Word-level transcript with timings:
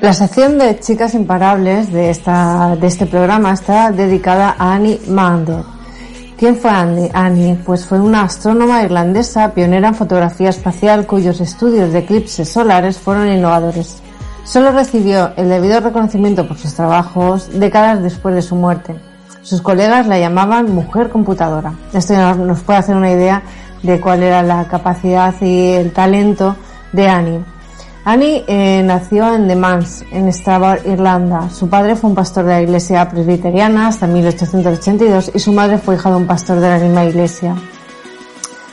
La 0.00 0.12
sección 0.12 0.58
de 0.58 0.80
Chicas 0.80 1.14
Imparables 1.14 1.92
de, 1.92 2.10
esta, 2.10 2.74
de 2.74 2.88
este 2.88 3.06
programa 3.06 3.52
está 3.52 3.92
dedicada 3.92 4.56
a 4.58 4.74
Annie 4.74 5.00
Mander. 5.06 5.62
¿Quién 6.36 6.56
fue 6.56 6.72
Annie? 6.72 7.08
Annie 7.14 7.56
pues 7.64 7.86
fue 7.86 8.00
una 8.00 8.22
astrónoma 8.22 8.82
irlandesa 8.82 9.54
pionera 9.54 9.86
en 9.86 9.94
fotografía 9.94 10.48
espacial 10.50 11.06
cuyos 11.06 11.40
estudios 11.40 11.92
de 11.92 12.00
eclipses 12.00 12.48
solares 12.48 12.98
fueron 12.98 13.28
innovadores. 13.30 14.02
Solo 14.44 14.72
recibió 14.72 15.32
el 15.36 15.48
debido 15.48 15.80
reconocimiento 15.80 16.46
por 16.46 16.58
sus 16.58 16.74
trabajos 16.74 17.48
décadas 17.58 18.02
después 18.02 18.34
de 18.34 18.42
su 18.42 18.56
muerte. 18.56 18.94
Sus 19.42 19.62
colegas 19.62 20.06
la 20.06 20.18
llamaban 20.18 20.74
mujer 20.74 21.10
computadora. 21.10 21.74
Esto 21.92 22.14
nos 22.36 22.60
puede 22.60 22.80
hacer 22.80 22.96
una 22.96 23.10
idea 23.10 23.42
de 23.82 24.00
cuál 24.00 24.22
era 24.22 24.42
la 24.42 24.66
capacidad 24.68 25.34
y 25.40 25.70
el 25.70 25.92
talento 25.92 26.56
de 26.92 27.08
Annie. 27.08 27.40
Annie 28.04 28.44
eh, 28.48 28.82
nació 28.84 29.32
en 29.32 29.46
The 29.46 29.54
Mans, 29.54 30.04
en 30.10 30.32
Strabane, 30.32 30.80
Irlanda. 30.86 31.48
Su 31.50 31.68
padre 31.68 31.94
fue 31.94 32.10
un 32.10 32.16
pastor 32.16 32.44
de 32.44 32.52
la 32.52 32.62
iglesia 32.62 33.08
presbiteriana 33.08 33.86
hasta 33.86 34.08
1882 34.08 35.30
y 35.34 35.38
su 35.38 35.52
madre 35.52 35.78
fue 35.78 35.94
hija 35.94 36.10
de 36.10 36.16
un 36.16 36.26
pastor 36.26 36.58
de 36.58 36.68
la 36.68 36.78
misma 36.78 37.04
iglesia. 37.04 37.54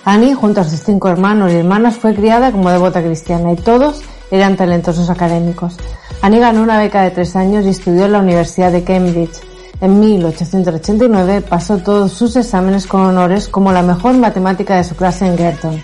Annie, 0.03 0.33
junto 0.33 0.61
a 0.61 0.63
sus 0.63 0.79
cinco 0.79 1.09
hermanos 1.09 1.51
y 1.51 1.57
hermanas, 1.57 1.97
fue 1.97 2.15
criada 2.15 2.51
como 2.51 2.71
devota 2.71 3.03
cristiana 3.03 3.51
y 3.51 3.55
todos 3.55 4.01
eran 4.31 4.57
talentosos 4.57 5.09
académicos. 5.09 5.77
Annie 6.21 6.39
ganó 6.39 6.61
una 6.61 6.77
beca 6.77 7.03
de 7.03 7.11
tres 7.11 7.35
años 7.35 7.65
y 7.65 7.69
estudió 7.69 8.05
en 8.05 8.13
la 8.13 8.19
Universidad 8.19 8.71
de 8.71 8.83
Cambridge. 8.83 9.39
En 9.81 9.99
1889 9.99 11.41
pasó 11.41 11.77
todos 11.77 12.11
sus 12.11 12.35
exámenes 12.35 12.85
con 12.85 13.01
honores 13.01 13.47
como 13.47 13.71
la 13.71 13.81
mejor 13.81 14.15
matemática 14.17 14.75
de 14.75 14.83
su 14.83 14.95
clase 14.95 15.25
en 15.25 15.37
Girton 15.37 15.81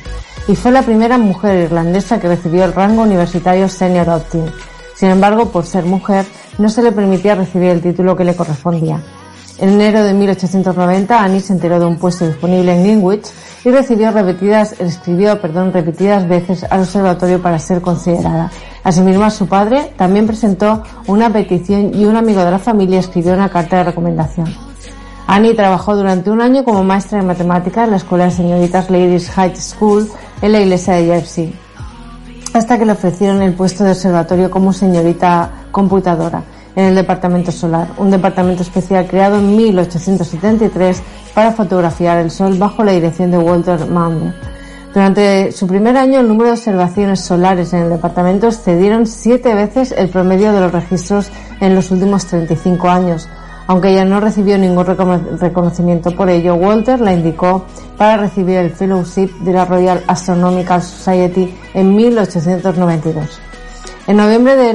y 0.48 0.56
fue 0.56 0.72
la 0.72 0.84
primera 0.84 1.18
mujer 1.18 1.64
irlandesa 1.64 2.20
que 2.20 2.28
recibió 2.28 2.66
el 2.66 2.74
rango 2.74 3.04
universitario 3.04 3.68
Senior 3.68 4.10
Optim. 4.10 4.46
Sin 4.96 5.10
embargo, 5.10 5.50
por 5.50 5.66
ser 5.66 5.86
mujer, 5.86 6.26
no 6.58 6.70
se 6.70 6.84
le 6.84 6.92
permitía 6.92 7.36
recibir 7.36 7.70
el 7.70 7.82
título 7.82 8.16
que 8.16 8.24
le 8.24 8.36
correspondía. 8.36 9.02
En 9.58 9.70
enero 9.70 10.04
de 10.04 10.14
1890, 10.14 11.24
Annie 11.24 11.40
se 11.40 11.54
enteró 11.54 11.80
de 11.80 11.86
un 11.86 11.98
puesto 11.98 12.28
disponible 12.28 12.74
en 12.74 12.84
Greenwich 12.84 13.26
y 13.64 13.72
recibió 13.72 14.12
repetidas, 14.12 14.76
escribió, 14.82 15.40
perdón, 15.40 15.72
repetidas 15.72 16.28
veces 16.28 16.66
al 16.70 16.82
observatorio 16.82 17.42
para 17.42 17.58
ser 17.58 17.80
considerada. 17.80 18.52
Asimismo, 18.84 19.30
su 19.32 19.48
padre 19.48 19.94
también 19.96 20.28
presentó 20.28 20.84
una 21.08 21.32
petición 21.32 21.96
y 21.96 22.04
un 22.04 22.18
amigo 22.18 22.44
de 22.44 22.52
la 22.52 22.60
familia 22.60 23.00
escribió 23.00 23.34
una 23.34 23.48
carta 23.48 23.78
de 23.78 23.86
recomendación. 23.86 24.54
Annie 25.26 25.56
trabajó 25.56 25.96
durante 25.96 26.30
un 26.30 26.42
año 26.42 26.66
como 26.66 26.84
maestra 26.84 27.20
de 27.20 27.26
matemáticas 27.26 27.86
en 27.86 27.92
la 27.92 27.98
Escuela 27.98 28.26
de 28.26 28.32
Señoritas 28.32 28.90
Ladies 28.90 29.30
High 29.30 29.56
School 29.56 30.10
en 30.42 30.52
la 30.52 30.60
iglesia 30.60 30.96
de 30.96 31.06
Jersey, 31.06 31.56
hasta 32.54 32.78
que 32.78 32.86
le 32.86 32.92
ofrecieron 32.92 33.42
el 33.42 33.54
puesto 33.54 33.86
de 33.86 33.92
observatorio 33.92 34.52
como 34.52 34.74
señorita 34.74 35.50
computadora 35.72 36.44
en 36.76 36.86
el 36.86 36.96
Departamento 36.96 37.52
Solar, 37.52 37.90
un 37.98 38.12
departamento 38.12 38.64
especial 38.64 39.08
creado 39.08 39.38
en 39.38 39.56
1873 39.56 41.02
para 41.34 41.52
fotografiar 41.52 42.18
el 42.20 42.32
Sol 42.32 42.58
bajo 42.58 42.84
la 42.84 42.92
dirección 42.92 43.32
de 43.32 43.38
Walter 43.38 43.86
Maunder. 43.88 44.34
Durante 44.94 45.52
su 45.52 45.68
primer 45.68 45.98
año, 45.98 46.22
el 46.22 46.28
número 46.28 46.52
de 46.52 46.56
observaciones 46.56 47.20
solares 47.20 47.74
en 47.74 47.84
el 47.84 47.90
departamento 47.90 48.48
excedieron 48.48 49.06
siete 49.06 49.54
veces 49.54 49.94
el 49.98 50.10
promedio 50.10 50.54
de 50.54 50.62
los 50.62 50.72
registros 50.72 51.30
en 51.60 51.76
los 51.76 51.92
últimos 51.92 52.26
35 52.28 52.90
años, 52.90 53.28
aunque 53.68 53.90
ella 53.90 54.06
no 54.06 54.20
recibió 54.20 54.58
ningún 54.58 54.86
reconocimiento 54.86 56.16
por 56.16 56.30
ello, 56.30 56.56
Walter 56.56 57.02
la 57.02 57.14
indicó 57.14 57.66
para 57.98 58.18
recibir 58.18 58.58
el 58.58 58.72
Fellowship 58.72 59.32
de 59.40 59.54
la 59.54 59.66
Royal 59.66 60.04
Astronomical 60.08 60.82
Society 60.82 61.54
en 61.74 61.96
1892. 61.96 63.42
En 64.08 64.18
noviembre 64.18 64.56
de, 64.56 64.74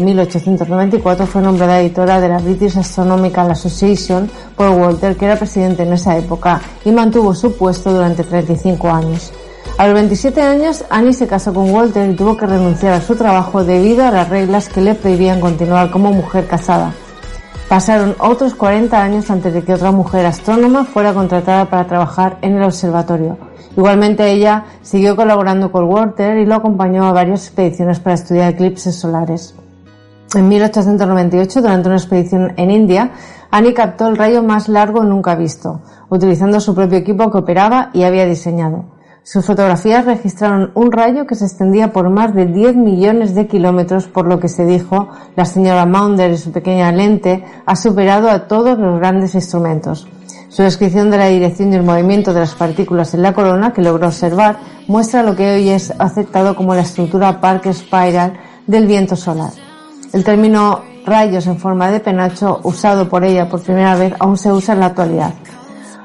1894 0.00 1.26
fue 1.26 1.40
nombrada 1.40 1.80
editora 1.80 2.20
de 2.20 2.28
la 2.28 2.38
British 2.38 2.76
Astronomical 2.78 3.48
Association 3.52 4.28
por 4.56 4.70
Walter, 4.70 5.16
que 5.16 5.26
era 5.26 5.36
presidente 5.36 5.84
en 5.84 5.92
esa 5.92 6.18
época, 6.18 6.60
y 6.84 6.90
mantuvo 6.90 7.32
su 7.32 7.56
puesto 7.56 7.92
durante 7.92 8.24
35 8.24 8.90
años. 8.90 9.32
A 9.78 9.86
los 9.86 9.94
27 9.94 10.42
años, 10.42 10.84
Annie 10.90 11.12
se 11.12 11.28
casó 11.28 11.54
con 11.54 11.70
Walter 11.70 12.10
y 12.10 12.16
tuvo 12.16 12.36
que 12.36 12.46
renunciar 12.46 12.94
a 12.94 13.00
su 13.00 13.14
trabajo 13.14 13.62
debido 13.62 14.04
a 14.04 14.10
las 14.10 14.28
reglas 14.28 14.68
que 14.68 14.80
le 14.80 14.96
prohibían 14.96 15.40
continuar 15.40 15.92
como 15.92 16.10
mujer 16.10 16.48
casada. 16.48 16.92
Pasaron 17.68 18.16
otros 18.18 18.56
40 18.56 19.00
años 19.00 19.30
antes 19.30 19.54
de 19.54 19.62
que 19.62 19.74
otra 19.74 19.92
mujer 19.92 20.26
astrónoma 20.26 20.84
fuera 20.86 21.14
contratada 21.14 21.66
para 21.66 21.86
trabajar 21.86 22.38
en 22.42 22.56
el 22.56 22.64
observatorio. 22.64 23.45
Igualmente 23.76 24.30
ella 24.30 24.64
siguió 24.82 25.16
colaborando 25.16 25.70
con 25.70 25.84
Walter 25.84 26.38
y 26.38 26.46
lo 26.46 26.54
acompañó 26.54 27.04
a 27.04 27.12
varias 27.12 27.46
expediciones 27.46 28.00
para 28.00 28.14
estudiar 28.14 28.52
eclipses 28.52 28.96
solares. 28.96 29.54
En 30.34 30.48
1898, 30.48 31.60
durante 31.60 31.88
una 31.88 31.98
expedición 31.98 32.52
en 32.56 32.70
India, 32.70 33.12
Annie 33.50 33.74
captó 33.74 34.08
el 34.08 34.16
rayo 34.16 34.42
más 34.42 34.68
largo 34.68 35.04
nunca 35.04 35.34
visto, 35.34 35.82
utilizando 36.08 36.58
su 36.58 36.74
propio 36.74 36.98
equipo 36.98 37.30
que 37.30 37.38
operaba 37.38 37.90
y 37.92 38.02
había 38.02 38.26
diseñado. 38.26 38.96
Sus 39.22 39.44
fotografías 39.44 40.04
registraron 40.04 40.70
un 40.74 40.92
rayo 40.92 41.26
que 41.26 41.34
se 41.34 41.46
extendía 41.46 41.92
por 41.92 42.10
más 42.10 42.34
de 42.34 42.46
10 42.46 42.76
millones 42.76 43.34
de 43.34 43.46
kilómetros, 43.46 44.06
por 44.06 44.26
lo 44.26 44.38
que 44.38 44.48
se 44.48 44.64
dijo, 44.64 45.08
la 45.34 45.44
señora 45.44 45.84
Maunder 45.84 46.30
y 46.30 46.38
su 46.38 46.52
pequeña 46.52 46.92
lente 46.92 47.44
ha 47.66 47.76
superado 47.76 48.30
a 48.30 48.46
todos 48.46 48.78
los 48.78 48.98
grandes 48.98 49.34
instrumentos. 49.34 50.06
Su 50.56 50.62
descripción 50.62 51.10
de 51.10 51.18
la 51.18 51.26
dirección 51.26 51.70
y 51.70 51.76
el 51.76 51.82
movimiento 51.82 52.32
de 52.32 52.40
las 52.40 52.54
partículas 52.54 53.12
en 53.12 53.20
la 53.20 53.34
corona 53.34 53.74
que 53.74 53.82
logró 53.82 54.06
observar 54.06 54.56
muestra 54.86 55.22
lo 55.22 55.36
que 55.36 55.56
hoy 55.56 55.68
es 55.68 55.92
aceptado 55.98 56.56
como 56.56 56.74
la 56.74 56.80
estructura 56.80 57.42
Parker 57.42 57.74
Spiral 57.74 58.40
del 58.66 58.86
viento 58.86 59.16
solar. 59.16 59.50
El 60.14 60.24
término 60.24 60.80
rayos 61.04 61.46
en 61.46 61.58
forma 61.58 61.90
de 61.90 62.00
penacho, 62.00 62.60
usado 62.62 63.06
por 63.06 63.22
ella 63.22 63.50
por 63.50 63.60
primera 63.60 63.96
vez, 63.96 64.14
aún 64.18 64.38
se 64.38 64.50
usa 64.50 64.72
en 64.72 64.80
la 64.80 64.86
actualidad. 64.86 65.34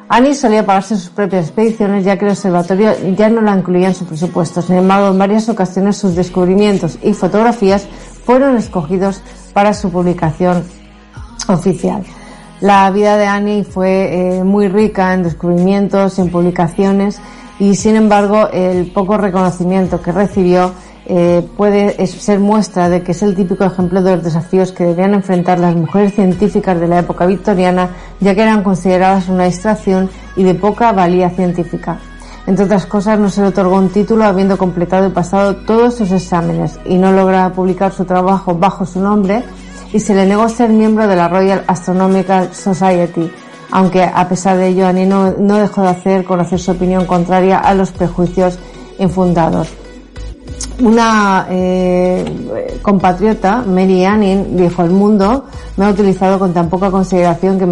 Annie 0.10 0.36
solía 0.36 0.66
pagarse 0.66 0.98
sus 0.98 1.12
propias 1.12 1.46
expediciones 1.46 2.04
ya 2.04 2.18
que 2.18 2.26
el 2.26 2.32
observatorio 2.32 2.92
ya 3.16 3.30
no 3.30 3.40
la 3.40 3.56
incluía 3.56 3.88
en 3.88 3.96
su 3.96 4.06
presupuesto. 4.06 4.62
Sin 4.62 4.76
embargo, 4.76 5.08
en 5.08 5.18
varias 5.18 5.48
ocasiones 5.48 5.96
sus 5.96 6.14
descubrimientos 6.14 7.00
y 7.02 7.14
fotografías 7.14 7.88
fueron 8.26 8.58
escogidos 8.58 9.22
para 9.54 9.74
su 9.74 9.90
publicación 9.90 10.66
oficial. 11.48 12.04
La 12.62 12.92
vida 12.92 13.18
de 13.18 13.26
Annie 13.26 13.64
fue 13.64 14.38
eh, 14.38 14.44
muy 14.44 14.68
rica 14.68 15.16
en 15.16 15.24
descubrimientos, 15.24 16.20
en 16.20 16.30
publicaciones 16.30 17.20
y 17.58 17.76
sin 17.76 17.96
embargo 17.96 18.50
el 18.54 18.92
poco 18.92 19.18
reconocimiento 19.18 20.00
que 20.00 20.12
recibió 20.12 20.72
eh, 21.08 21.44
puede 21.58 22.06
ser 22.06 22.40
muestra 22.40 22.88
de 22.88 23.02
que 23.02 23.14
es 23.14 23.24
el 23.24 23.36
típico 23.36 23.66
ejemplo 23.66 24.04
de 24.04 24.16
los 24.16 24.24
desafíos 24.24 24.72
que 24.72 24.84
debían 24.84 25.16
enfrentar 25.16 25.58
las 25.58 25.76
mujeres 25.76 26.14
científicas 26.14 26.80
de 26.80 26.88
la 26.88 27.00
época 27.00 27.26
victoriana, 27.26 27.90
ya 28.20 28.36
que 28.36 28.44
eran 28.44 28.62
consideradas 28.62 29.28
una 29.28 29.46
distracción 29.46 30.12
y 30.36 30.44
de 30.44 30.54
poca 30.54 30.92
valía 30.92 31.32
científica. 31.32 32.00
Entre 32.46 32.66
otras 32.66 32.86
cosas, 32.86 33.20
no 33.20 33.30
se 33.30 33.42
le 33.42 33.48
otorgó 33.48 33.78
un 33.78 33.90
título 33.90 34.24
habiendo 34.24 34.58
completado 34.58 35.08
y 35.08 35.12
pasado 35.12 35.56
todos 35.58 35.96
sus 35.96 36.12
exámenes 36.12 36.80
y 36.86 36.98
no 36.98 37.12
logra 37.12 37.52
publicar 37.54 37.92
su 37.92 38.06
trabajo 38.06 38.56
bajo 38.56 38.86
su 38.86 39.00
nombre 39.00 39.44
y 39.94 40.00
se 40.00 40.14
le 40.14 40.26
negó 40.26 40.48
ser 40.50 40.70
miembro 40.70 41.08
de 41.08 41.16
la 41.16 41.28
Royal 41.28 41.64
Astronomical 41.68 42.54
Society, 42.54 43.30
aunque 43.72 44.04
a 44.04 44.28
pesar 44.28 44.58
de 44.58 44.68
ello 44.68 44.88
Annie 44.88 45.06
no, 45.06 45.32
dejó 45.32 45.82
de 45.82 45.90
hacer 45.90 46.24
conocer 46.24 46.60
su 46.60 46.72
opinión 46.72 47.06
contraria 47.06 47.60
a 47.60 47.74
los 47.74 47.92
prejuicios 47.92 48.58
infundados. 49.00 49.70
Una 50.80 51.48
eh, 51.50 52.80
compatriota, 52.82 53.64
Mary 53.68 54.04
Anning, 54.04 54.56
dijo, 54.58 54.84
el 54.84 54.90
mundo 54.92 55.46
me 55.78 55.86
ha 55.86 55.90
utilizado 55.90 56.40
con 56.40 56.54
tan 56.54 56.70
poca 56.70 56.90
consideración 56.90 57.60
que 57.60 57.66
me 57.66 57.70